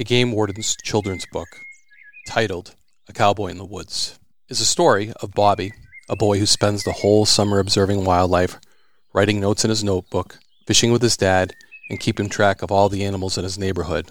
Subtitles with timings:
[0.00, 1.60] A Game Warden's children's book,
[2.26, 2.74] titled
[3.06, 5.74] A Cowboy in the Woods, is a story of Bobby,
[6.08, 8.58] a boy who spends the whole summer observing wildlife,
[9.12, 11.54] writing notes in his notebook, fishing with his dad,
[11.90, 14.10] and keeping track of all the animals in his neighborhood,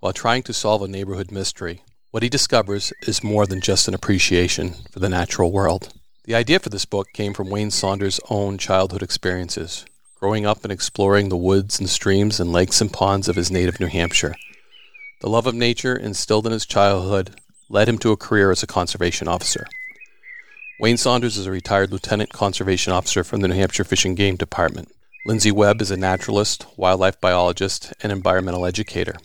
[0.00, 1.82] while trying to solve a neighborhood mystery.
[2.10, 5.92] What he discovers is more than just an appreciation for the natural world.
[6.24, 9.86] The idea for this book came from Wayne Saunders' own childhood experiences,
[10.18, 13.78] growing up and exploring the woods and streams and lakes and ponds of his native
[13.78, 14.34] New Hampshire.
[15.20, 18.68] The love of nature instilled in his childhood led him to a career as a
[18.68, 19.66] conservation officer.
[20.78, 24.36] Wayne Saunders is a retired lieutenant conservation officer from the New Hampshire Fish and Game
[24.36, 24.92] Department.
[25.26, 29.16] Lindsay Webb is a naturalist, wildlife biologist, and environmental educator.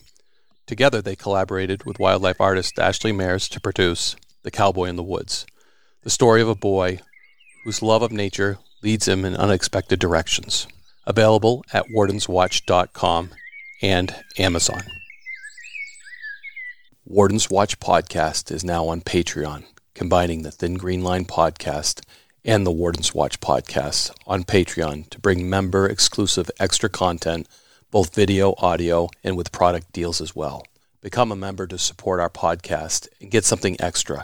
[0.66, 5.46] Together, they collaborated with wildlife artist Ashley Mayers to produce The Cowboy in the Woods,
[6.02, 7.00] the story of a boy
[7.64, 10.68] whose love of nature leads him in unexpected directions.
[11.06, 13.30] Available at wardenswatch.com
[13.82, 14.82] and Amazon.
[17.06, 22.02] Warden's Watch podcast is now on Patreon, combining the Thin Green Line podcast
[22.46, 27.50] and the Warden's Watch podcast on Patreon to bring member exclusive extra content,
[27.92, 30.66] both video, audio, and with product deals as well.
[31.02, 34.24] Become a member to support our podcast and get something extra.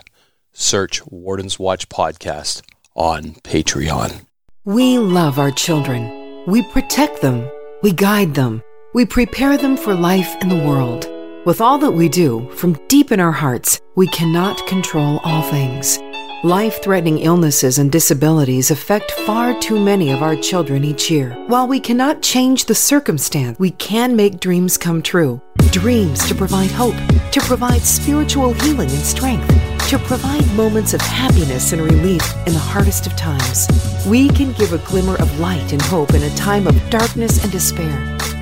[0.54, 2.62] Search Warden's Watch podcast
[2.94, 4.24] on Patreon.
[4.64, 6.44] We love our children.
[6.46, 7.46] We protect them.
[7.82, 8.62] We guide them.
[8.94, 11.19] We prepare them for life in the world.
[11.46, 15.98] With all that we do, from deep in our hearts, we cannot control all things.
[16.44, 21.32] Life threatening illnesses and disabilities affect far too many of our children each year.
[21.46, 25.40] While we cannot change the circumstance, we can make dreams come true.
[25.70, 26.96] Dreams to provide hope,
[27.32, 29.48] to provide spiritual healing and strength,
[29.88, 33.66] to provide moments of happiness and relief in the hardest of times.
[34.06, 37.50] We can give a glimmer of light and hope in a time of darkness and
[37.50, 38.18] despair.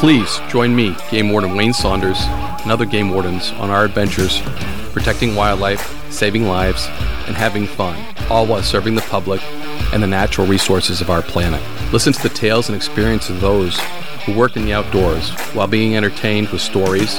[0.00, 2.16] Please join me, Game Warden Wayne Saunders,
[2.62, 4.40] and other game wardens on our adventures
[4.94, 6.86] protecting wildlife, saving lives,
[7.26, 9.42] and having fun, all while serving the public
[9.92, 11.62] and the natural resources of our planet.
[11.92, 13.78] Listen to the tales and experiences of those
[14.24, 17.18] who work in the outdoors while being entertained with stories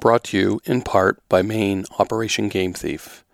[0.00, 3.24] Brought to you in part by Maine Operation Game Thief,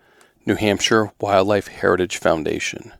[0.47, 2.91] New Hampshire Wildlife Heritage Foundation,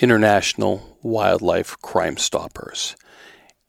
[0.00, 2.96] International Wildlife Crime Stoppers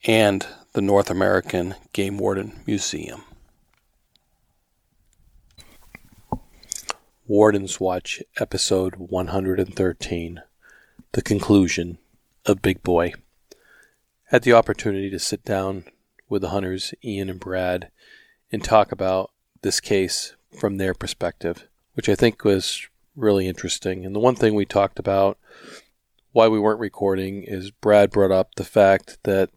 [0.07, 3.23] and the North American Game Warden Museum.
[7.27, 10.41] Warden's Watch, episode 113
[11.11, 11.99] The Conclusion
[12.47, 13.13] of Big Boy.
[14.31, 15.85] Had the opportunity to sit down
[16.27, 17.91] with the hunters, Ian and Brad,
[18.51, 19.31] and talk about
[19.61, 24.05] this case from their perspective, which I think was really interesting.
[24.05, 25.37] And the one thing we talked about
[26.31, 29.49] why we weren't recording is Brad brought up the fact that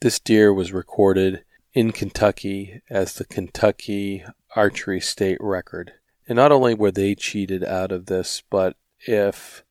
[0.00, 1.44] this deer was recorded
[1.74, 4.24] in Kentucky as the Kentucky
[4.56, 5.92] archery state record.
[6.28, 9.64] And not only were they cheated out of this, but if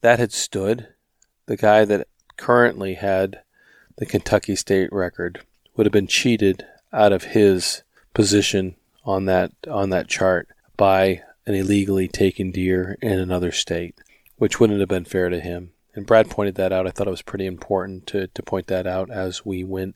[0.00, 0.88] that had stood,
[1.46, 3.42] the guy that currently had
[3.96, 5.44] the Kentucky state record
[5.76, 7.82] would have been cheated out of his
[8.14, 13.98] position on that on that chart by an illegally taken deer in another state,
[14.36, 15.72] which wouldn't have been fair to him.
[15.94, 16.86] And Brad pointed that out.
[16.86, 19.94] I thought it was pretty important to, to point that out as we went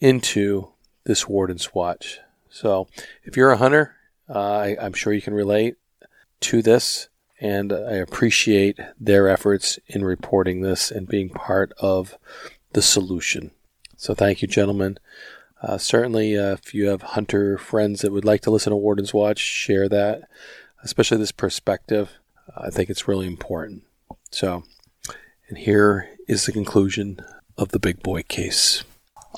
[0.00, 0.68] into
[1.04, 2.20] this Warden's Watch.
[2.48, 2.86] So
[3.24, 3.96] if you're a hunter
[4.28, 5.76] uh, I, I'm sure you can relate
[6.40, 7.08] to this,
[7.40, 12.16] and I appreciate their efforts in reporting this and being part of
[12.72, 13.52] the solution.
[13.96, 14.98] So thank you, gentlemen.
[15.62, 19.14] Uh, certainly, uh, if you have hunter friends that would like to listen to Warden's
[19.14, 20.28] Watch, share that,
[20.82, 22.10] especially this perspective.
[22.56, 23.82] I think it's really important.
[24.30, 24.64] So,
[25.48, 27.20] and here is the conclusion
[27.56, 28.84] of the big boy case.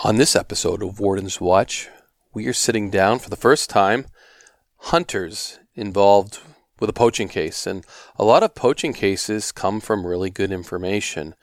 [0.04, 1.88] On this episode of Warden's Watch,
[2.34, 4.06] we are sitting down for the first time
[4.76, 6.38] hunters involved
[6.80, 7.66] with a poaching case.
[7.66, 7.84] And
[8.16, 11.34] a lot of poaching cases come from really good information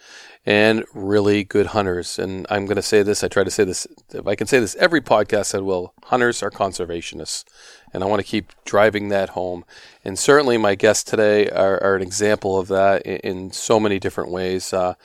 [0.45, 2.19] and really good hunters.
[2.19, 4.59] And I'm going to say this, I try to say this, if I can say
[4.59, 5.93] this every podcast, I will.
[6.03, 7.45] Hunters are conservationists.
[7.91, 9.65] And I want to keep driving that home.
[10.03, 13.99] And certainly my guests today are, are an example of that in, in so many
[13.99, 14.71] different ways.
[14.73, 14.95] Uh,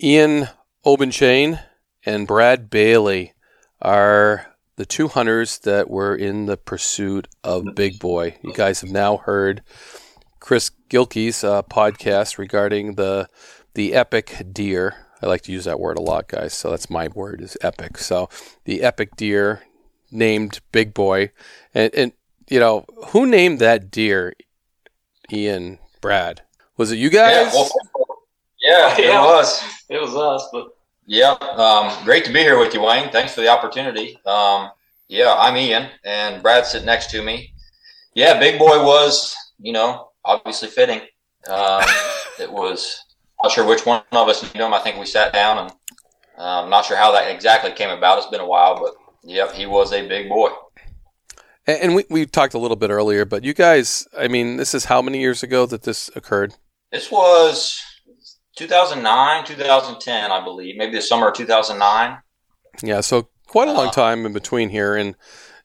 [0.00, 0.48] Ian
[0.84, 1.60] Obenshain
[2.04, 3.32] and Brad Bailey
[3.80, 8.36] are the two hunters that were in the pursuit of Big Boy.
[8.42, 9.62] You guys have now heard
[10.38, 13.28] Chris Gilkey's uh, podcast regarding the
[13.74, 15.06] the epic deer.
[15.22, 16.52] I like to use that word a lot, guys.
[16.54, 17.98] So that's my word is epic.
[17.98, 18.28] So
[18.64, 19.62] the epic deer
[20.10, 21.30] named Big Boy,
[21.74, 22.12] and and
[22.48, 24.34] you know who named that deer?
[25.32, 26.42] Ian, Brad.
[26.76, 27.52] Was it you guys?
[27.52, 27.70] Yeah, well,
[28.60, 29.62] yeah, it was.
[29.88, 30.74] It was us, but
[31.06, 33.10] yeah, um, great to be here with you, Wayne.
[33.10, 34.18] Thanks for the opportunity.
[34.24, 34.70] Um,
[35.08, 37.52] yeah, I'm Ian, and Brad sitting next to me.
[38.14, 41.00] Yeah, Big Boy was, you know, obviously fitting.
[41.48, 41.82] Um,
[42.40, 43.02] it was
[43.42, 44.74] not sure which one of us knew him.
[44.74, 45.72] I think we sat down, and
[46.38, 48.18] I'm um, not sure how that exactly came about.
[48.18, 48.94] It's been a while, but
[49.24, 50.50] yep, he was a big boy.
[51.66, 54.86] And we, we talked a little bit earlier, but you guys, I mean, this is
[54.86, 56.54] how many years ago that this occurred?
[56.90, 57.80] This was
[58.56, 62.18] 2009, 2010, I believe, maybe the summer of 2009.
[62.82, 65.14] Yeah, so quite a long uh, time in between here, and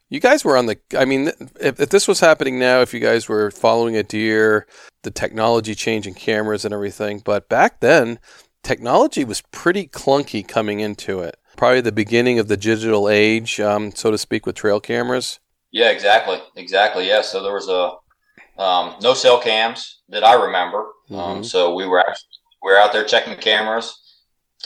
[0.10, 0.78] you guys were on the.
[0.98, 4.68] I mean, if, if this was happening now, if you guys were following a deer,
[5.04, 8.20] the technology changing cameras and everything, but back then,
[8.64, 11.38] technology was pretty clunky coming into it.
[11.58, 15.40] Probably the beginning of the digital age, um, so to speak, with trail cameras.
[15.72, 17.08] Yeah, exactly, exactly.
[17.08, 20.80] Yeah, so there was a um, no cell cams that I remember.
[21.10, 21.20] Um, mm-hmm.
[21.38, 22.30] Um, so we were actually
[22.64, 24.04] we were out there checking cameras.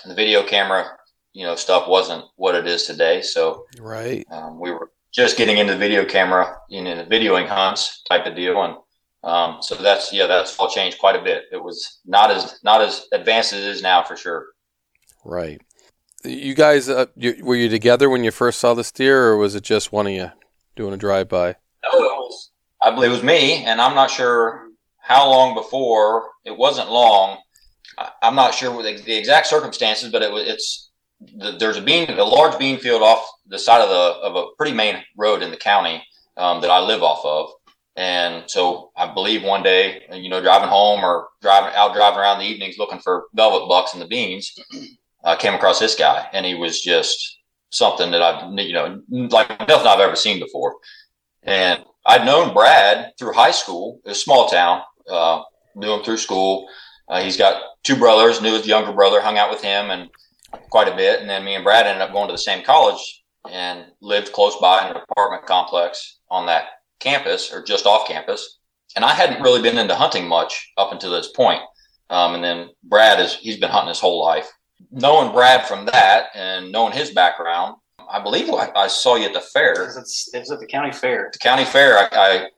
[0.05, 0.85] The video camera,
[1.33, 3.21] you know, stuff wasn't what it is today.
[3.21, 8.01] So right, um, we were just getting into the video camera, you know, videoing hunts
[8.03, 8.75] type of deal, and
[9.23, 11.45] um, so that's yeah, that's all changed quite a bit.
[11.51, 14.47] It was not as not as advanced as it is now for sure.
[15.23, 15.61] Right.
[16.23, 19.56] You guys, uh, you, were you together when you first saw this deer, or was
[19.56, 20.31] it just one of you
[20.75, 21.56] doing a drive by?
[21.83, 22.51] No, was,
[22.81, 24.68] I believe it was me, and I'm not sure
[24.99, 26.30] how long before.
[26.45, 27.37] It wasn't long
[28.21, 30.81] I'm not sure the, the exact circumstances, but it was it's
[31.35, 34.56] the, there's a bean a large bean field off the side of the of a
[34.57, 36.04] pretty main road in the county
[36.37, 37.51] um, that I live off of,
[37.95, 42.40] and so I believe one day, you know, driving home or driving out driving around
[42.40, 44.54] the evenings looking for velvet bucks in the beans,
[45.23, 49.49] I came across this guy, and he was just something that I've you know like
[49.68, 50.75] nothing I've ever seen before,
[51.44, 55.44] and I'd known Brad through high school, a small town, uh,
[55.75, 56.68] knew him through school.
[57.07, 60.09] Uh, he's got two brothers, knew his younger brother, hung out with him and
[60.69, 61.21] quite a bit.
[61.21, 64.55] And then me and Brad ended up going to the same college and lived close
[64.57, 66.65] by in an apartment complex on that
[66.99, 68.59] campus or just off campus.
[68.95, 71.61] And I hadn't really been into hunting much up until this point.
[72.09, 74.49] Um, and then Brad is, he's been hunting his whole life.
[74.91, 77.75] Knowing Brad from that and knowing his background,
[78.09, 79.73] I believe I, I saw you at the fair.
[79.73, 79.95] It
[80.39, 81.29] was at the county fair.
[81.31, 82.49] The county fair, I, I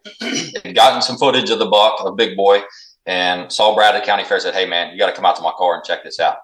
[0.64, 2.64] had gotten some footage of the buck, a big boy,
[3.06, 4.40] and saw Brad at the County Fair.
[4.40, 6.38] Said, "Hey man, you got to come out to my car and check this out."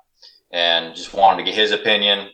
[0.52, 2.30] And just wanted to get his opinion,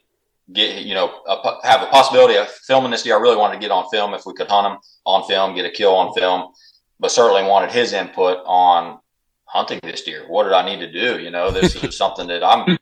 [0.54, 3.18] get you know a, have a possibility of filming this deer.
[3.18, 5.66] I really wanted to get on film if we could hunt him on film, get
[5.66, 6.54] a kill on film,
[7.00, 9.00] but certainly wanted his input on
[9.46, 10.26] hunting this deer.
[10.28, 11.22] What did I need to do?
[11.22, 12.78] You know, this is something that I'm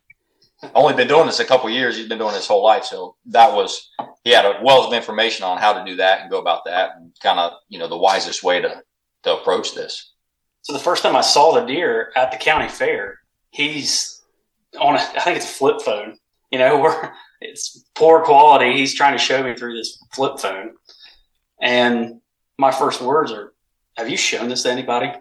[0.76, 1.98] only been doing this a couple years.
[1.98, 3.90] He's been doing this whole life, so that was
[4.24, 6.92] he had a wealth of information on how to do that and go about that,
[6.98, 8.84] and kind of you know the wisest way to
[9.24, 10.12] to approach this.
[10.62, 14.13] So the first time I saw the deer at the county fair, he's
[14.80, 16.18] on a, I think it's a flip phone.
[16.52, 18.74] You know, where it's poor quality.
[18.74, 20.72] He's trying to show me through this flip phone,
[21.62, 22.22] and
[22.58, 23.54] my first words are,
[23.98, 25.12] "Have you shown this to anybody?"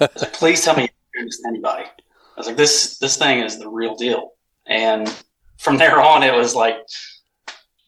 [0.00, 1.84] like, Please tell me you've shown this to anybody.
[1.84, 4.32] I was like, "This this thing is the real deal."
[4.66, 5.08] And
[5.58, 6.76] from there on, it was like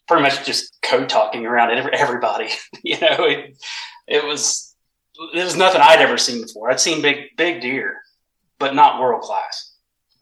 [0.06, 2.48] pretty much just code talking around everybody.
[2.82, 3.62] you know, it,
[4.06, 4.74] it was
[5.34, 6.70] it was nothing I'd ever seen before.
[6.70, 7.98] I'd seen big big deer,
[8.58, 9.67] but not world class.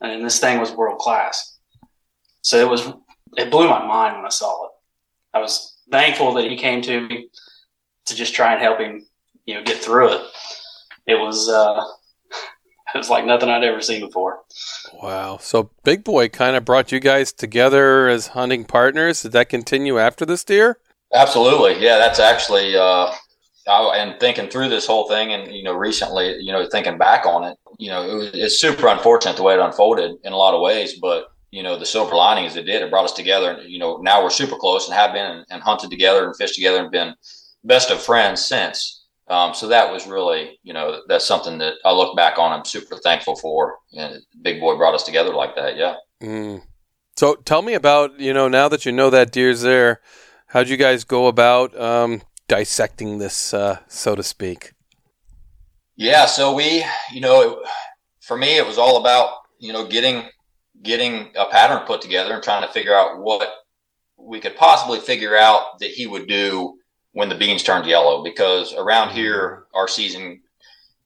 [0.00, 1.58] And this thing was world class.
[2.42, 2.92] So it was
[3.36, 4.70] it blew my mind when I saw it.
[5.34, 7.28] I was thankful that he came to me
[8.06, 9.06] to just try and help him,
[9.44, 10.22] you know, get through it.
[11.06, 11.82] It was uh
[12.94, 14.40] it was like nothing I'd ever seen before.
[15.02, 15.38] Wow.
[15.38, 19.22] So Big Boy kind of brought you guys together as hunting partners.
[19.22, 20.78] Did that continue after this deer?
[21.12, 21.82] Absolutely.
[21.82, 23.12] Yeah, that's actually uh
[23.66, 27.26] I, and thinking through this whole thing and you know recently you know thinking back
[27.26, 30.36] on it you know it was, it's super unfortunate the way it unfolded in a
[30.36, 33.12] lot of ways but you know the silver lining is it did it brought us
[33.12, 36.24] together and you know now we're super close and have been and, and hunted together
[36.24, 37.14] and fished together and been
[37.64, 39.02] best of friends since.
[39.28, 42.64] Um, so that was really you know that's something that i look back on i'm
[42.64, 43.78] super thankful for.
[43.92, 45.96] And big boy brought us together like that yeah.
[46.22, 46.62] Mm.
[47.16, 50.00] so tell me about you know now that you know that deer's there
[50.46, 54.72] how'd you guys go about um, dissecting this, uh, so to speak?
[55.96, 57.62] Yeah, so we, you know,
[58.20, 60.24] for me, it was all about you know getting
[60.82, 63.48] getting a pattern put together and trying to figure out what
[64.18, 66.78] we could possibly figure out that he would do
[67.12, 68.22] when the beans turned yellow.
[68.22, 70.42] Because around here, our season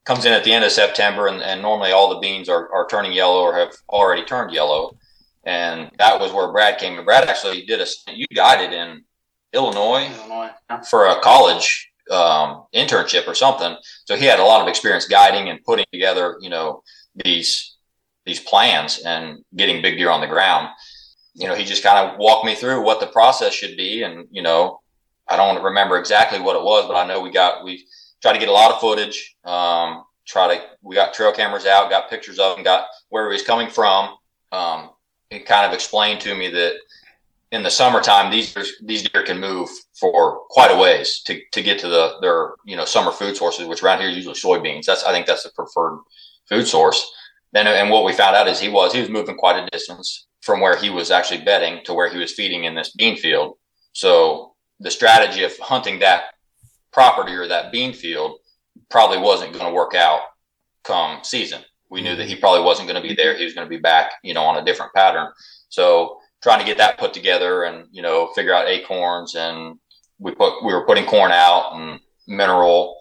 [0.04, 2.88] comes in at the end of September, and, and normally all the beans are, are
[2.88, 4.96] turning yellow or have already turned yellow.
[5.44, 6.96] And that was where Brad came.
[6.96, 9.04] And Brad actually did a you guided in
[9.52, 10.50] Illinois, Illinois.
[10.88, 13.76] for a college um, internship or something.
[14.04, 16.82] So he had a lot of experience guiding and putting together, you know,
[17.24, 17.76] these
[18.26, 20.68] these plans and getting big deer on the ground.
[21.34, 24.26] You know, he just kind of walked me through what the process should be, and
[24.30, 24.80] you know,
[25.28, 27.86] I don't remember exactly what it was, but I know we got we
[28.20, 29.36] tried to get a lot of footage.
[29.44, 33.32] Um, try to we got trail cameras out, got pictures of him, got where he
[33.32, 34.16] was coming from.
[34.52, 34.90] Um,
[35.30, 36.74] he kind of explained to me that
[37.52, 41.78] in the summertime, these these deer can move for quite a ways to, to get
[41.80, 44.84] to the their you know summer food sources, which around here is usually soybeans.
[44.84, 46.00] That's I think that's the preferred
[46.48, 47.10] food source.
[47.54, 50.26] And and what we found out is he was he was moving quite a distance
[50.42, 53.56] from where he was actually bedding to where he was feeding in this bean field.
[53.92, 56.34] So the strategy of hunting that
[56.92, 58.38] property or that bean field
[58.88, 60.20] probably wasn't going to work out
[60.84, 61.62] come season.
[61.90, 63.36] We knew that he probably wasn't going to be there.
[63.36, 65.28] He was going to be back, you know, on a different pattern.
[65.68, 69.78] So trying to get that put together and you know figure out acorns and
[70.18, 72.96] we put we were putting corn out and mineral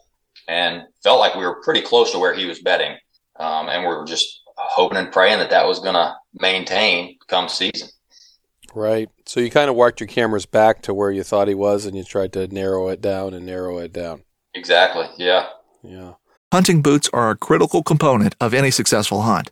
[0.48, 2.98] and felt like we were pretty close to where he was bedding
[3.39, 7.50] um, and we were just hoping and praying that that was going to maintain come
[7.50, 7.89] season.
[8.75, 9.10] Right.
[9.25, 11.98] So you kind of walked your cameras back to where you thought he was and
[11.98, 14.24] you tried to narrow it down and narrow it down.
[14.53, 15.08] Exactly.
[15.17, 15.48] Yeah.
[15.84, 16.13] Yeah.
[16.51, 19.51] Hunting boots are a critical component of any successful hunt.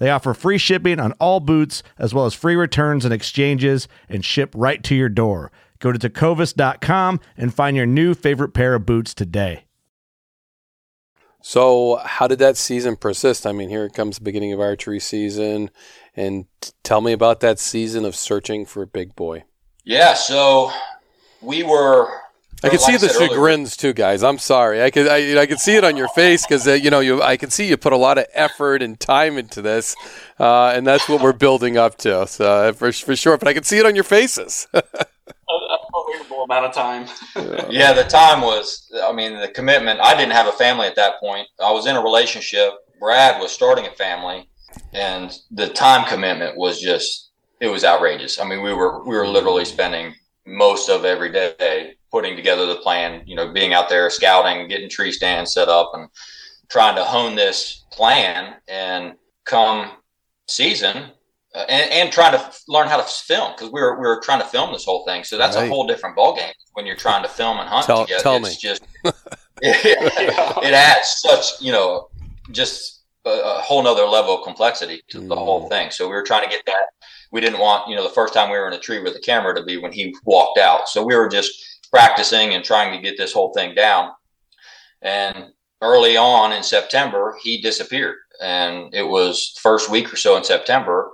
[0.00, 4.24] They offer free shipping on all boots, as well as free returns and exchanges, and
[4.24, 5.52] ship right to your door.
[5.78, 9.64] Go to tecovas.com and find your new favorite pair of boots today.
[11.42, 13.46] So, how did that season persist?
[13.46, 15.70] I mean, here it comes the beginning of archery season,
[16.16, 19.44] and t- tell me about that season of searching for a Big Boy.
[19.84, 20.70] Yeah, so
[21.40, 22.10] we were.
[22.62, 24.22] I can see the chagrins too, guys.
[24.22, 24.82] I'm sorry.
[24.82, 27.22] I could, I, I could see it on your face because uh, you know, you,
[27.22, 29.96] I can see you put a lot of effort and time into this,
[30.38, 32.26] uh, and that's what we're building up to.
[32.26, 34.66] So uh, for for sure, but I can see it on your faces.
[34.74, 37.06] Unbelievable amount of time.
[37.70, 38.92] Yeah, the time was.
[39.02, 40.00] I mean, the commitment.
[40.00, 41.48] I didn't have a family at that point.
[41.62, 42.72] I was in a relationship.
[42.98, 44.48] Brad was starting a family,
[44.92, 47.28] and the time commitment was just.
[47.60, 48.40] It was outrageous.
[48.40, 50.14] I mean, we were we were literally spending
[50.50, 53.22] most of every day putting together the plan.
[53.26, 56.08] You know, being out there scouting, getting tree stands set up, and
[56.68, 58.56] trying to hone this plan.
[58.68, 59.14] And
[59.44, 59.92] come
[60.48, 61.10] season,
[61.54, 64.20] uh, and, and trying to f- learn how to film because we were we were
[64.22, 65.24] trying to film this whole thing.
[65.24, 65.66] So that's Right.
[65.66, 68.22] a whole different ballgame when you're trying to film and hunt Tell- together.
[68.22, 68.56] tell it's me.
[68.60, 68.82] just
[69.62, 72.08] it adds such you know
[72.50, 75.38] just a, a whole nother level of complexity to the Mm.
[75.38, 75.90] whole thing.
[75.90, 76.84] So we were trying to get that.
[77.32, 79.20] We didn't want you know the first time we were in a tree with a
[79.20, 80.88] camera to be when he walked out.
[80.88, 81.52] So we were just
[81.90, 84.10] practicing and trying to get this whole thing down.
[85.02, 88.16] And early on in September, he disappeared.
[88.40, 91.10] And it was first week or so in September,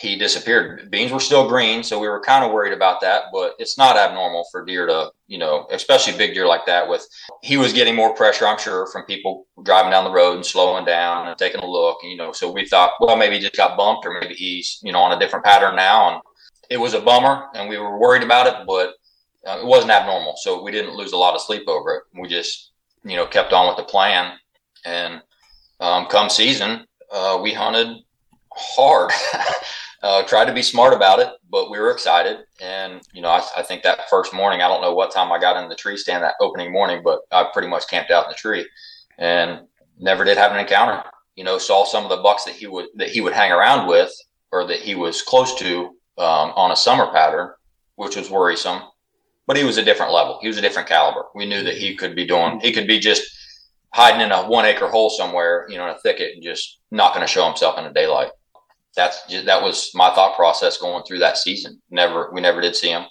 [0.00, 0.90] he disappeared.
[0.90, 3.98] Beans were still green, so we were kind of worried about that, but it's not
[3.98, 7.06] abnormal for deer to, you know, especially big deer like that with
[7.42, 10.86] he was getting more pressure, I'm sure, from people driving down the road and slowing
[10.86, 12.32] down and taking a look, you know.
[12.32, 15.12] So we thought, well, maybe he just got bumped or maybe he's, you know, on
[15.12, 16.22] a different pattern now and
[16.70, 18.94] it was a bummer and we were worried about it, but
[19.46, 20.34] uh, it wasn't abnormal.
[20.38, 22.02] So we didn't lose a lot of sleep over it.
[22.18, 22.72] We just,
[23.04, 24.38] you know, kept on with the plan.
[24.86, 25.20] And
[25.78, 27.98] um, come season, uh, we hunted
[28.50, 29.10] hard.
[30.02, 32.38] uh, tried to be smart about it, but we were excited.
[32.60, 35.38] And, you know, I, I think that first morning, I don't know what time I
[35.38, 38.30] got in the tree stand that opening morning, but I pretty much camped out in
[38.30, 38.66] the tree
[39.18, 39.60] and
[39.98, 41.02] never did have an encounter.
[41.36, 43.86] You know, saw some of the bucks that he would that he would hang around
[43.86, 44.12] with
[44.52, 45.86] or that he was close to
[46.18, 47.50] um, on a summer pattern,
[47.96, 48.82] which was worrisome.
[49.46, 50.38] But he was a different level.
[50.40, 51.26] He was a different caliber.
[51.34, 52.60] We knew that he could be doing.
[52.60, 53.22] He could be just
[53.92, 57.14] hiding in a one acre hole somewhere, you know, in a thicket, and just not
[57.14, 58.30] going to show himself in the daylight.
[58.96, 61.80] That's just, that was my thought process going through that season.
[61.90, 63.04] Never, we never did see him.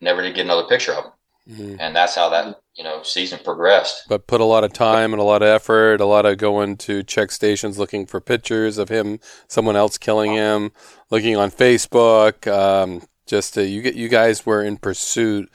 [0.00, 1.12] Never did get another picture of him,
[1.50, 1.76] Mhm.
[1.80, 4.02] and that's how that you know season progressed.
[4.08, 6.76] But put a lot of time and a lot of effort, a lot of going
[6.78, 10.72] to check stations looking for pictures of him, someone else killing him,
[11.10, 12.46] looking on Facebook.
[12.52, 15.48] Um, just to, you get you guys were in pursuit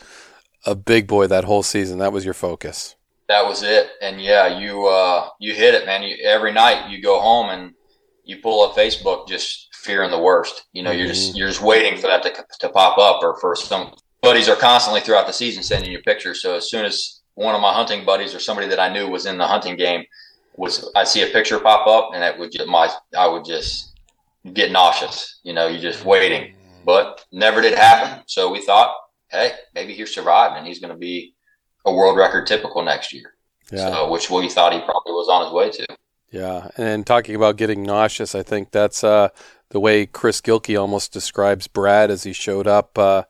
[0.65, 1.99] of Big Boy that whole season.
[1.99, 2.95] That was your focus.
[3.27, 3.89] that was it.
[4.01, 6.03] And yeah, you uh, you hit it, man.
[6.03, 7.73] You, every night you go home and
[8.23, 10.65] you pull up Facebook, just fearing the worst.
[10.73, 13.55] You know, you're just you're just waiting for that to, to pop up, or for
[13.55, 16.41] some buddies are constantly throughout the season sending you pictures.
[16.41, 19.25] So as soon as one of my hunting buddies or somebody that I knew was
[19.25, 20.03] in the hunting game
[20.57, 23.97] was, I see a picture pop up, and it would just my I would just
[24.53, 25.39] get nauseous.
[25.43, 26.53] You know, you're just waiting,
[26.85, 28.23] but never did happen.
[28.27, 28.93] So we thought,
[29.29, 31.33] hey, maybe he survived, and he's going to be
[31.85, 33.33] a world record typical next year.
[33.71, 33.91] Yeah.
[33.91, 35.97] So, which we thought he probably was on his way to.
[36.31, 39.29] Yeah, and talking about getting nauseous, I think that's uh,
[39.69, 43.23] the way Chris Gilkey almost describes Brad as he showed up uh,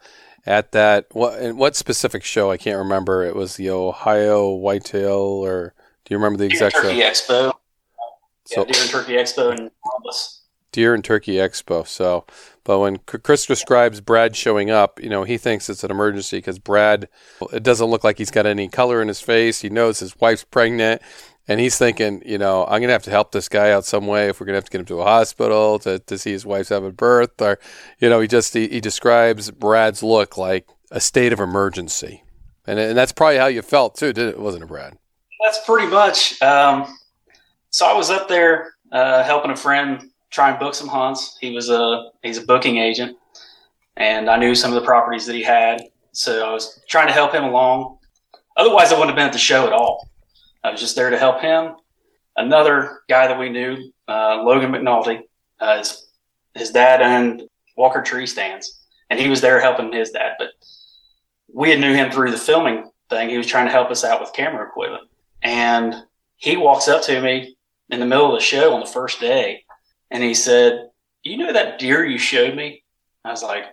[0.45, 1.07] at that.
[1.11, 2.51] What and what specific show?
[2.51, 3.23] I can't remember.
[3.23, 5.73] It was the Ohio Whitetail, or
[6.05, 7.51] do you remember the exact Deer and Turkey show?
[7.51, 7.53] Expo.
[8.45, 10.43] So yeah, Deer and Turkey Expo in Columbus.
[10.71, 11.87] Deer and Turkey Expo.
[11.87, 12.25] So,
[12.67, 16.59] but when Chris describes Brad showing up, you know he thinks it's an emergency because
[16.59, 17.07] Brad,
[17.53, 19.61] it doesn't look like he's got any color in his face.
[19.61, 21.01] He knows his wife's pregnant.
[21.47, 24.05] And he's thinking, you know, I'm going to have to help this guy out some
[24.05, 26.31] way if we're going to have to get him to a hospital to, to see
[26.31, 27.41] his wife's having birth.
[27.41, 27.57] Or,
[27.99, 32.25] you know, he just, he, he describes Brad's look like a state of emergency.
[32.65, 34.39] And, and that's probably how you felt too, did it?
[34.41, 34.97] Wasn't it, Brad?
[35.45, 36.41] That's pretty much.
[36.41, 36.97] Um,
[37.69, 41.35] so I was up there uh, helping a friend try and book some hunts.
[41.41, 43.17] He was a he's a booking agent,
[43.95, 47.13] and I knew some of the properties that he had, so I was trying to
[47.13, 47.97] help him along.
[48.55, 50.07] Otherwise, I wouldn't have been at the show at all.
[50.63, 51.73] I was just there to help him.
[52.35, 55.21] Another guy that we knew, uh, Logan McNulty,
[55.59, 56.07] uh, his,
[56.53, 57.41] his dad owned
[57.75, 60.33] Walker Tree Stands, and he was there helping his dad.
[60.37, 60.49] But
[61.51, 63.29] we had knew him through the filming thing.
[63.29, 65.09] He was trying to help us out with camera equipment.
[65.41, 65.95] And
[66.35, 67.57] he walks up to me
[67.89, 69.63] in the middle of the show on the first day,
[70.11, 70.89] and he said,
[71.23, 72.83] "You know that deer you showed me?"
[73.23, 73.65] I was like,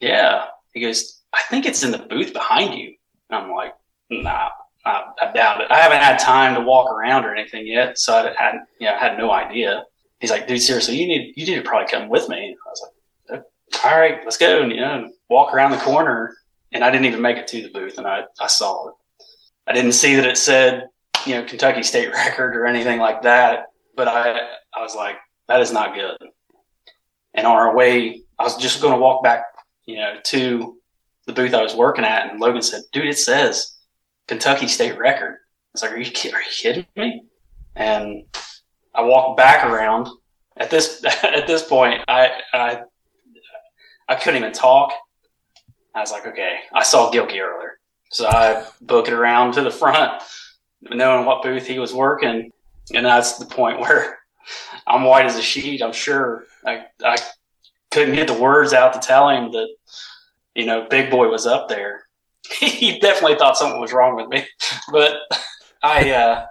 [0.00, 2.94] "Yeah." He goes, "I think it's in the booth behind you."
[3.30, 3.74] And I'm like,
[4.10, 4.50] "Nah."
[4.84, 5.70] I, I doubt it.
[5.70, 8.94] I haven't had time to walk around or anything yet, so I had, you know,
[8.94, 9.84] I had no idea.
[10.20, 12.56] He's like, dude, seriously, you need, you need to probably come with me.
[12.66, 12.88] I was like,
[13.84, 14.62] all right, let's go.
[14.62, 16.34] And, you know, walk around the corner.
[16.72, 18.94] And I didn't even make it to the booth and I, I saw it.
[19.66, 20.88] I didn't see that it said,
[21.24, 23.66] you know, Kentucky state record or anything like that.
[23.96, 24.38] But I,
[24.74, 25.16] I was like,
[25.48, 26.16] that is not good.
[27.34, 29.44] And on our way, I was just going to walk back,
[29.86, 30.76] you know, to
[31.26, 32.30] the booth I was working at.
[32.30, 33.76] And Logan said, dude, it says
[34.26, 35.34] Kentucky state record.
[35.34, 37.22] I was like, are you, are you kidding me?
[37.76, 38.24] And
[38.94, 40.08] I walked back around.
[40.56, 42.80] At this at this point, I I
[44.08, 44.92] I couldn't even talk.
[45.94, 47.78] I was like, okay, I saw Gilkey earlier,
[48.10, 50.22] so I booked it around to the front,
[50.82, 52.50] knowing what booth he was working,
[52.92, 54.17] and that's the point where
[54.86, 55.82] I'm white as a sheet.
[55.82, 57.16] I'm sure I I
[57.90, 59.68] couldn't get the words out to tell him that
[60.54, 62.04] you know Big Boy was up there.
[62.60, 64.46] he definitely thought something was wrong with me,
[64.92, 65.16] but
[65.82, 66.10] I.
[66.12, 66.46] uh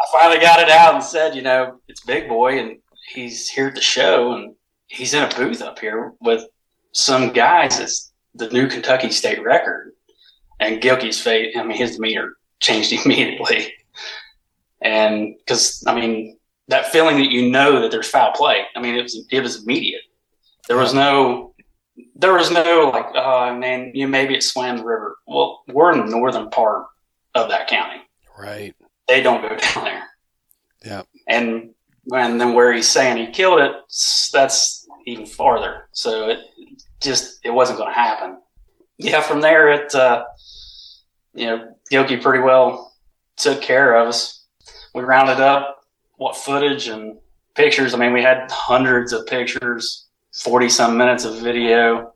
[0.00, 2.78] I finally got it out and said, you know, it's Big Boy and
[3.12, 4.54] he's here at the show and
[4.86, 6.44] he's in a booth up here with
[6.92, 7.78] some guys.
[7.78, 9.92] It's the new Kentucky state record.
[10.58, 13.74] And Gilkey's face, I mean, his demeanor changed immediately.
[14.80, 16.38] And because, I mean,
[16.70, 19.62] that feeling that you know that there's foul play, I mean, it was, it was
[19.62, 20.02] immediate.
[20.66, 21.54] There was no,
[22.16, 25.18] there was no like, oh man, you maybe it swam the river.
[25.26, 26.86] Well, we're in the northern part
[27.34, 28.00] of that county.
[28.38, 28.74] Right
[29.10, 30.08] they don't go down there.
[30.84, 31.02] Yeah.
[31.28, 31.74] And
[32.12, 33.72] and then where he's saying he killed it,
[34.32, 35.88] that's even farther.
[35.92, 36.38] So it
[37.00, 38.38] just it wasn't going to happen.
[38.96, 40.24] Yeah, from there it uh,
[41.34, 42.94] you know Gilkey pretty well
[43.36, 44.44] took care of us.
[44.94, 45.79] We rounded up
[46.20, 47.16] what footage and
[47.54, 47.94] pictures.
[47.94, 50.06] I mean, we had hundreds of pictures,
[50.44, 52.12] forty some minutes of video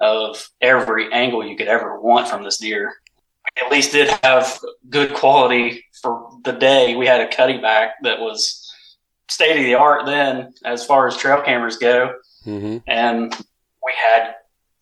[0.00, 2.94] of every angle you could ever want from this deer
[3.64, 6.96] at least did have good quality for the day.
[6.96, 8.64] We had a Cuddeback that was
[9.28, 12.14] state of the art then, as far as trail cameras go,
[12.46, 12.78] mm-hmm.
[12.86, 13.34] and
[13.84, 14.34] we had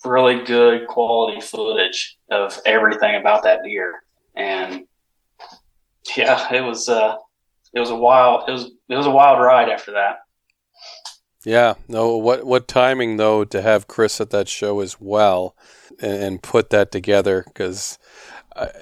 [0.05, 4.03] really good quality footage of everything about that deer.
[4.35, 4.87] And
[6.17, 7.17] yeah, it was uh,
[7.77, 10.21] it was a wild it was it was a wild ride after that.
[11.45, 15.55] Yeah, no, what what timing though to have Chris at that show as well,
[16.01, 17.99] and, and put that together because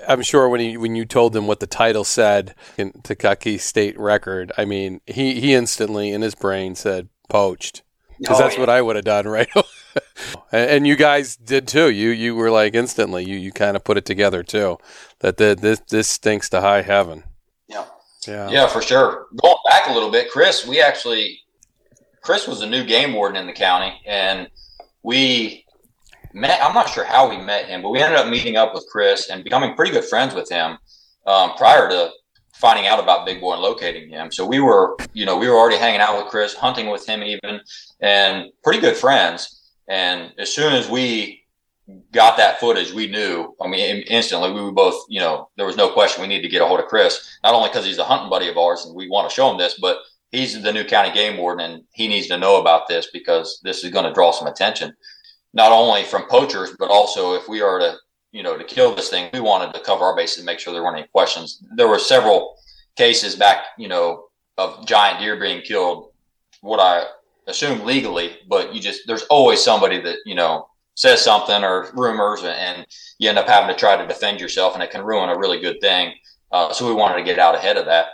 [0.09, 3.98] I'm sure when he when you told him what the title said in Kentucky State
[3.98, 7.83] Record, I mean, he he instantly in his brain said poached
[8.18, 8.61] because oh, that's yeah.
[8.61, 9.48] what I would have done, right?
[10.52, 11.90] and, and, you guys did too.
[11.90, 13.24] You you were like instantly.
[13.24, 14.78] You you kind of put it together too.
[15.20, 17.24] That the, this this stinks to high heaven.
[17.68, 17.87] Yeah.
[18.26, 18.50] Yeah.
[18.50, 19.26] Yeah, for sure.
[19.40, 21.40] Going back a little bit, Chris, we actually
[22.24, 24.48] Chris was a new game warden in the county, and
[25.02, 25.64] we
[26.32, 26.58] met.
[26.62, 29.28] I'm not sure how we met him, but we ended up meeting up with Chris
[29.28, 30.78] and becoming pretty good friends with him
[31.26, 32.10] um, prior to
[32.54, 34.32] finding out about Big Boy and locating him.
[34.32, 37.22] So we were, you know, we were already hanging out with Chris, hunting with him
[37.22, 37.60] even,
[38.00, 39.60] and pretty good friends.
[39.87, 41.43] And as soon as we
[42.12, 43.54] got that footage, we knew.
[43.60, 46.48] I mean, instantly, we were both, you know, there was no question we needed to
[46.48, 48.94] get a hold of Chris, not only because he's a hunting buddy of ours and
[48.94, 49.98] we want to show him this, but
[50.30, 53.84] he's the new county game warden and he needs to know about this because this
[53.84, 54.94] is going to draw some attention
[55.54, 57.96] not only from poachers, but also if we are to,
[58.32, 60.74] you know, to kill this thing, we wanted to cover our bases and make sure
[60.74, 61.64] there weren't any questions.
[61.76, 62.56] There were several
[62.96, 64.24] cases back, you know,
[64.58, 66.10] of giant deer being killed,
[66.60, 67.06] what I
[67.46, 72.42] assume legally, but you just, there's always somebody that, you know, says something or rumors
[72.44, 72.87] and
[73.18, 75.61] you end up having to try to defend yourself and it can ruin a really
[75.61, 76.14] good thing.
[76.52, 78.07] Uh, so we wanted to get out ahead of that.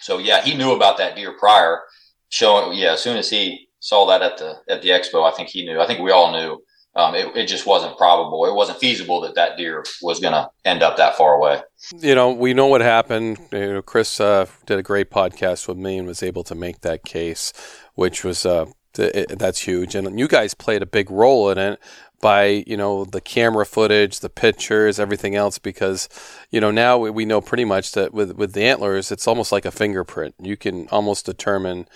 [0.00, 1.82] So yeah, he knew about that deer prior
[2.28, 2.78] showing.
[2.78, 2.92] Yeah.
[2.92, 5.80] As soon as he saw that at the, at the expo, I think he knew,
[5.80, 6.62] I think we all knew
[6.96, 8.44] um, it, it just wasn't probable.
[8.46, 11.62] It wasn't feasible that that deer was going to end up that far away.
[11.96, 13.38] You know, we know what happened.
[13.52, 16.80] You know, Chris uh, did a great podcast with me and was able to make
[16.80, 17.52] that case,
[17.94, 19.94] which was uh, th- that's huge.
[19.94, 21.78] And you guys played a big role in it
[22.20, 25.58] by you know the camera footage, the pictures, everything else.
[25.58, 26.08] Because
[26.50, 29.64] you know now we, know pretty much that with with the antlers, it's almost like
[29.64, 30.34] a fingerprint.
[30.40, 31.88] You can almost determine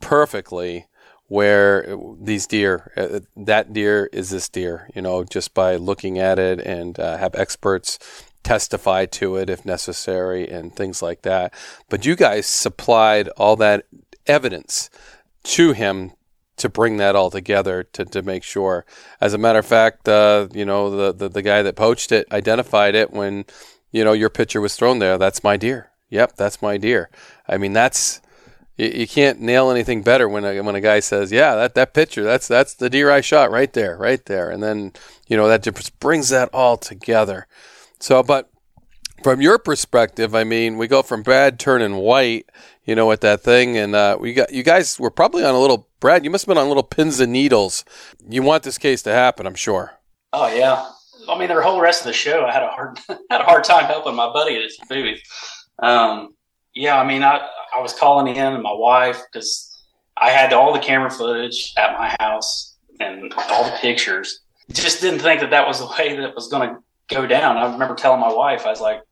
[0.00, 0.86] perfectly
[1.28, 6.40] where these deer, uh, that deer is this deer, you know, just by looking at
[6.40, 8.00] it and uh, have experts
[8.42, 11.54] testify to it if necessary and things like that.
[11.88, 13.86] But you guys supplied all that
[14.26, 14.90] evidence
[15.44, 16.12] to him
[16.60, 18.84] to bring that all together to, to make sure.
[19.20, 22.30] As a matter of fact, uh, you know, the, the, the guy that poached it
[22.30, 23.44] identified it when,
[23.90, 25.18] you know, your picture was thrown there.
[25.18, 25.90] That's my deer.
[26.10, 27.08] Yep, that's my deer.
[27.48, 28.20] I mean, that's
[28.76, 31.94] you, you can't nail anything better when a, when a guy says, "Yeah, that that
[31.94, 34.92] picture, that's that's the deer I shot right there, right there," and then
[35.28, 37.46] you know that just brings that all together.
[38.00, 38.50] So, but
[39.22, 42.46] from your perspective, I mean, we go from bad turning white,
[42.84, 45.60] you know, with that thing, and uh, we got you guys were probably on a
[45.60, 46.24] little Brad.
[46.24, 47.84] You must have been on little pins and needles.
[48.28, 49.92] You want this case to happen, I'm sure.
[50.32, 50.88] Oh yeah,
[51.28, 52.98] I mean, the whole rest of the show, I had a hard
[53.30, 55.20] had a hard time helping my buddy at his booth.
[55.80, 56.34] Um,
[56.74, 59.84] yeah, I mean, I I was calling in and my wife because
[60.16, 64.40] I had all the camera footage at my house and all the pictures.
[64.72, 66.76] Just didn't think that that was the way that it was going to
[67.14, 67.56] go down.
[67.56, 69.02] I remember telling my wife, I was like,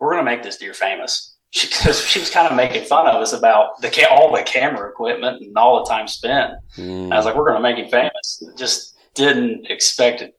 [0.00, 3.16] "We're going to make this deer famous." She, she, was kind of making fun of
[3.16, 6.54] us about the all the camera equipment and all the time spent.
[6.76, 7.12] Mm.
[7.12, 10.38] I was like, "We're going to make him famous." Just didn't expect it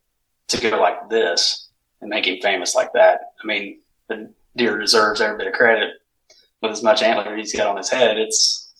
[0.49, 1.69] to go like this
[2.01, 3.19] and make him famous like that.
[3.43, 5.89] I mean, the deer deserves every bit of credit
[6.61, 8.17] with as much antler he's got on his head.
[8.17, 8.73] It's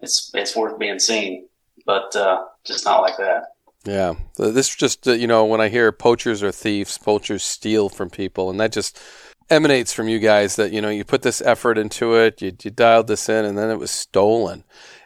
[0.00, 1.48] it's it's worth being seen,
[1.86, 3.44] but uh, just not like that.
[3.84, 8.10] Yeah, this just uh, you know when I hear poachers or thieves, poachers steal from
[8.10, 8.98] people, and that just
[9.50, 12.70] emanates from you guys that you know you put this effort into it, you, you
[12.70, 14.64] dialed this in, and then it was stolen.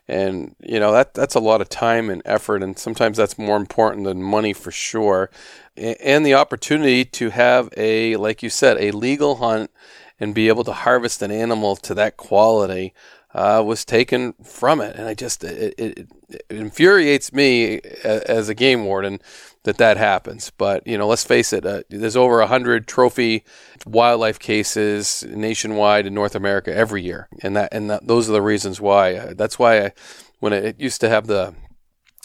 [0.08, 3.56] And you know that that's a lot of time and effort and sometimes that's more
[3.56, 5.30] important than money for sure.
[5.76, 9.70] And the opportunity to have a, like you said, a legal hunt
[10.18, 12.92] and be able to harvest an animal to that quality
[13.34, 14.96] uh, was taken from it.
[14.96, 19.20] And I just, it, it, it, infuriates me as a game warden
[19.64, 20.50] that that happens.
[20.50, 23.44] But, you know, let's face it, uh, there's over 100 trophy
[23.86, 27.28] wildlife cases nationwide in North America every year.
[27.42, 29.14] And that, and that, those are the reasons why.
[29.14, 29.92] Uh, that's why I,
[30.40, 31.54] when it used to have the,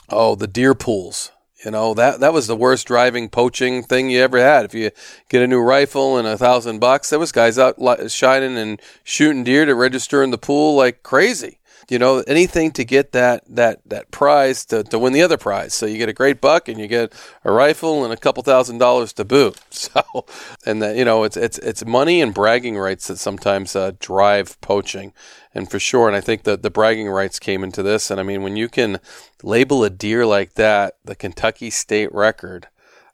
[0.09, 1.31] oh, the deer pools
[1.67, 4.63] you know that that was the worst driving poaching thing you ever had.
[4.63, 4.89] If you
[5.27, 7.75] get a new rifle and a thousand bucks, there was guys out
[8.09, 11.56] shining and shooting deer to register in the pool like crazy.
[11.89, 15.73] You know anything to get that that that prize to, to win the other prize.
[15.73, 17.13] So you get a great buck and you get
[17.45, 19.59] a rifle and a couple thousand dollars to boot.
[19.71, 20.25] So
[20.65, 24.59] and that you know it's it's it's money and bragging rights that sometimes uh, drive
[24.59, 25.13] poaching
[25.57, 26.07] and for sure.
[26.07, 28.11] And I think that the bragging rights came into this.
[28.11, 28.99] And I mean, when you can
[29.41, 32.67] label a deer like that, the Kentucky state record,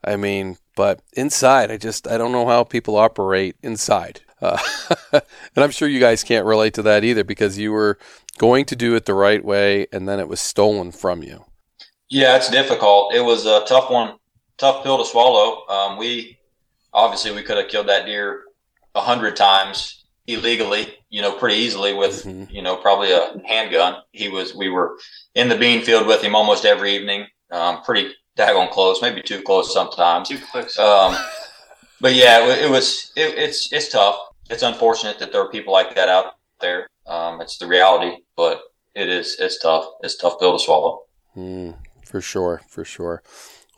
[0.04, 4.22] I mean, but inside, I just, I don't know how people operate inside.
[4.44, 4.58] Uh,
[5.14, 7.98] and I'm sure you guys can't relate to that either because you were
[8.38, 11.46] going to do it the right way and then it was stolen from you.
[12.10, 13.14] Yeah, it's difficult.
[13.14, 14.16] It was a tough one,
[14.58, 15.66] tough pill to swallow.
[15.68, 16.38] Um, we
[16.94, 18.44] obviously we could have killed that deer
[18.96, 22.54] a hundred times illegally, you know, pretty easily with, mm-hmm.
[22.54, 23.96] you know, probably a handgun.
[24.12, 24.98] He was, we were
[25.36, 27.28] in the bean field with him almost every evening.
[27.52, 30.30] Um, pretty daggone close, maybe too close sometimes.
[30.30, 30.78] Too close.
[30.78, 31.16] Um,
[32.00, 34.18] but yeah, it, it was, it, it's, it's tough.
[34.50, 36.88] It's unfortunate that there are people like that out there.
[37.08, 38.62] Um, it's the reality, but
[38.96, 39.86] it is, it's tough.
[40.02, 41.04] It's tough pill to swallow.
[41.36, 41.76] Mm,
[42.06, 42.62] for sure.
[42.68, 43.24] For sure.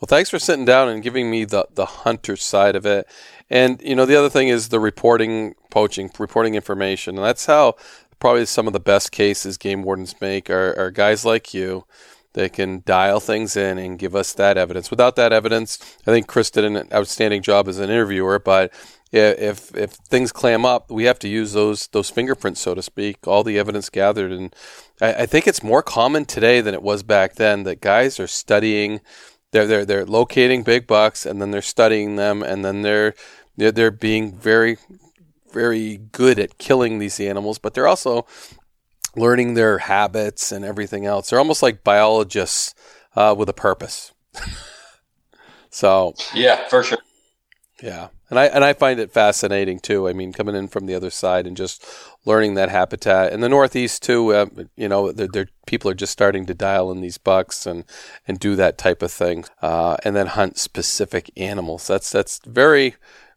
[0.00, 3.08] Well, thanks for sitting down and giving me the, the hunter side of it.
[3.48, 7.16] And, you know, the other thing is the reporting poaching, reporting information.
[7.16, 7.76] And that's how
[8.18, 11.86] probably some of the best cases game wardens make are, are guys like you
[12.34, 14.90] that can dial things in and give us that evidence.
[14.90, 18.70] Without that evidence, I think Chris did an outstanding job as an interviewer, but
[19.12, 23.26] if if things clam up, we have to use those those fingerprints, so to speak,
[23.26, 24.32] all the evidence gathered.
[24.32, 24.54] And
[25.00, 28.26] I, I think it's more common today than it was back then that guys are
[28.26, 29.00] studying
[29.52, 33.14] they're they're they're locating big bucks and then they're studying them and then they're
[33.56, 34.76] they're, they're being very
[35.52, 38.26] very good at killing these animals, but they're also
[39.14, 41.30] learning their habits and everything else.
[41.30, 42.74] They're almost like biologists
[43.14, 44.12] uh, with a purpose.
[45.70, 46.98] so yeah, for sure.
[47.82, 50.08] Yeah, and I and I find it fascinating too.
[50.08, 51.84] I mean, coming in from the other side and just
[52.24, 54.34] learning that habitat in the Northeast too.
[54.34, 57.84] Uh, you know, they're, they're, people are just starting to dial in these bucks and
[58.26, 61.86] and do that type of thing, uh, and then hunt specific animals.
[61.86, 62.96] That's that's very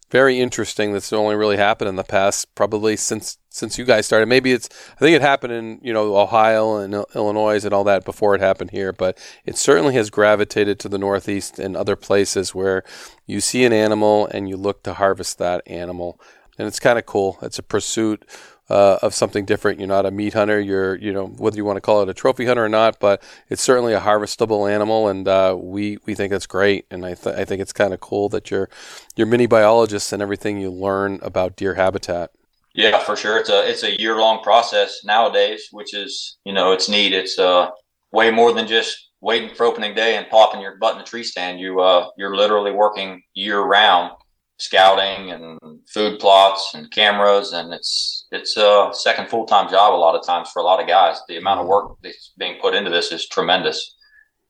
[0.10, 0.93] very interesting.
[0.93, 4.28] That's only really happened in the past, probably since since you guys started.
[4.28, 8.06] Maybe it's I think it happened in you know Ohio and Illinois and all that
[8.06, 12.56] before it happened here, but it certainly has gravitated to the Northeast and other places
[12.56, 12.84] where
[13.26, 16.19] you see an animal and you look to harvest that animal,
[16.58, 17.38] and it's kind of cool.
[17.41, 18.26] It's a pursuit
[18.70, 19.80] uh, of something different.
[19.80, 20.60] You're not a meat hunter.
[20.60, 23.24] You're, you know, whether you want to call it a trophy hunter or not, but
[23.50, 26.86] it's certainly a harvestable animal, and uh, we we think that's great.
[26.92, 28.70] And I th- I think it's kind of cool that you're
[29.16, 32.32] you're mini biologists and everything you learn about deer habitat.
[32.76, 33.38] Yeah, for sure.
[33.38, 37.14] It's a it's a year long process nowadays, which is you know it's neat.
[37.14, 37.70] It's uh
[38.12, 41.24] way more than just waiting for opening day and popping your butt in a tree
[41.24, 41.60] stand.
[41.60, 44.12] You uh you're literally working year round
[44.60, 49.95] scouting and food plots and cameras, and it's it's a second full time job a
[49.95, 51.19] lot of times for a lot of guys.
[51.28, 53.95] The amount of work that's being put into this is tremendous.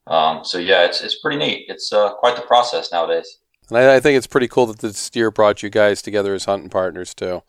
[0.08, 1.66] Um, so yeah, it's it's pretty neat.
[1.70, 3.40] It's uh, quite the process nowadays.
[3.70, 6.46] And I, I, think it's pretty cool that the steer brought you guys together as
[6.46, 7.44] hunting partners too.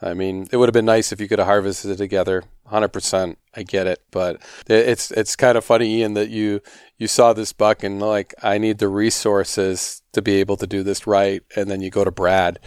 [0.00, 2.44] I mean, it would have been nice if you could have harvested it together.
[2.66, 6.60] Hundred percent, I get it, but it's it's kind of funny, Ian, that you
[6.98, 10.82] you saw this buck and like I need the resources to be able to do
[10.82, 12.58] this right, and then you go to Brad,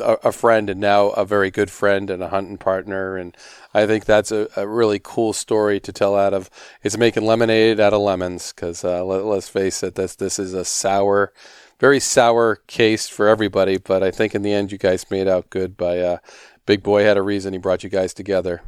[0.00, 3.36] a, a friend, and now a very good friend and a hunting partner, and
[3.72, 6.50] I think that's a, a really cool story to tell out of.
[6.82, 10.54] It's making lemonade out of lemons because uh, let, let's face it, this this is
[10.54, 11.32] a sour
[11.80, 15.50] very sour case for everybody, but I think in the end you guys made out
[15.50, 16.18] good by uh,
[16.66, 18.62] Big Boy had a reason he brought you guys together.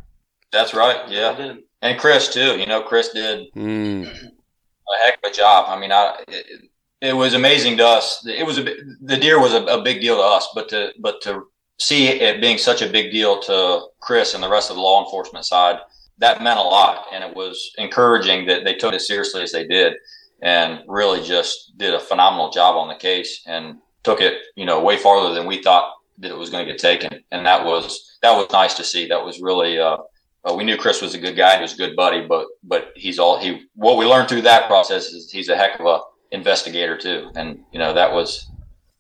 [0.53, 1.09] That's right.
[1.09, 1.57] Yeah.
[1.83, 2.59] And Chris too.
[2.59, 4.07] You know, Chris did mm.
[4.07, 5.67] a heck of a job.
[5.69, 8.27] I mean, I, it, it was amazing to us.
[8.27, 8.65] It was a
[9.03, 11.45] the deer was a, a, big deal to us, but to but to
[11.79, 15.05] see it being such a big deal to Chris and the rest of the law
[15.05, 15.79] enforcement side,
[16.19, 19.67] that meant a lot, and it was encouraging that they took it seriously as they
[19.67, 19.95] did
[20.43, 24.83] and really just did a phenomenal job on the case and took it, you know,
[24.83, 27.23] way farther than we thought that it was going to get taken.
[27.31, 29.09] And that was, that was nice to see.
[29.09, 29.99] That was really, uh,
[30.47, 31.57] uh, we knew Chris was a good guy.
[31.57, 34.67] He was a good buddy, but, but he's all he, what we learned through that
[34.67, 37.31] process is he's a heck of a investigator too.
[37.35, 38.51] And, you know, that was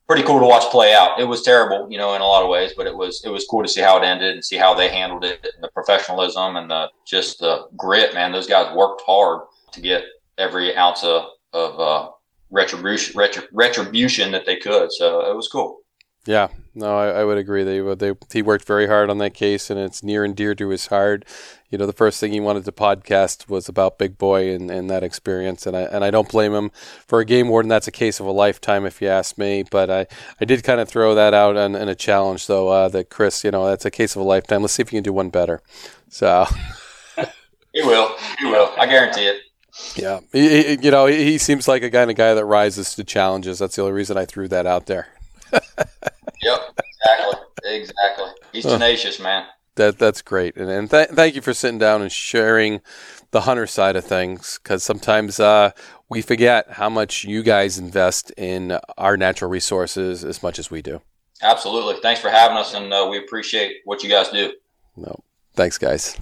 [0.06, 1.20] pretty cool to watch play out.
[1.20, 3.46] It was terrible, you know, in a lot of ways, but it was, it was
[3.48, 6.56] cool to see how it ended and see how they handled it and the professionalism
[6.56, 8.32] and the, just the grit, man.
[8.32, 10.04] Those guys worked hard to get
[10.38, 12.10] every ounce of, of uh,
[12.50, 14.92] retribution, retri- retribution that they could.
[14.92, 15.78] So it was cool.
[16.26, 17.62] Yeah, no, I, I, would agree.
[17.62, 20.68] They, they he worked very hard on that case, and it's near and dear to
[20.68, 21.24] his heart.
[21.70, 24.90] You know, the first thing he wanted to podcast was about Big Boy and, and
[24.90, 26.70] that experience, and I and I don't blame him
[27.06, 27.68] for a game warden.
[27.68, 29.64] That's a case of a lifetime, if you ask me.
[29.70, 30.06] But I,
[30.40, 32.68] I did kind of throw that out in, in a challenge, though.
[32.68, 34.62] Uh, that Chris, you know, that's a case of a lifetime.
[34.62, 35.62] Let's see if you can do one better.
[36.10, 36.44] So
[37.72, 38.16] he will.
[38.38, 38.70] He will.
[38.76, 39.40] I guarantee it.
[39.94, 43.04] Yeah, he, he, you know, he seems like a kind of guy that rises to
[43.04, 43.60] challenges.
[43.60, 45.08] That's the only reason I threw that out there.
[46.46, 48.30] yep, exactly, exactly.
[48.52, 49.46] He's tenacious, man.
[49.74, 52.80] That that's great, and and th- thank you for sitting down and sharing
[53.32, 55.72] the hunter side of things because sometimes uh,
[56.08, 60.80] we forget how much you guys invest in our natural resources as much as we
[60.80, 61.02] do.
[61.42, 61.96] Absolutely.
[62.00, 64.52] Thanks for having us, and uh, we appreciate what you guys do.
[64.96, 65.14] No,
[65.54, 66.16] thanks, guys.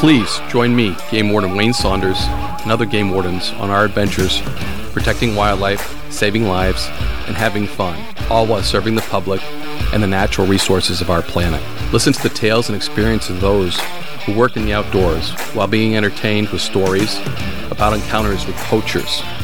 [0.00, 2.16] Please join me, Game Warden Wayne Saunders,
[2.62, 4.40] and other game wardens on our adventures
[4.94, 6.86] protecting wildlife, saving lives,
[7.26, 9.42] and having fun, all while serving the public
[9.92, 11.62] and the natural resources of our planet.
[11.92, 13.78] Listen to the tales and experiences of those
[14.24, 17.20] who work in the outdoors while being entertained with stories
[17.70, 19.20] about encounters with poachers,